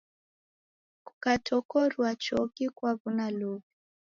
[1.05, 3.59] Kukatokorua choki kwaw'ona luw'e.